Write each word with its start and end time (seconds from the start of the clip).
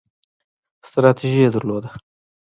ستراتیژي 0.89 1.39
یې 1.43 1.49
درلوده. 1.55 1.89